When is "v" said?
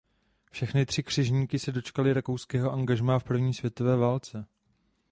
3.19-3.23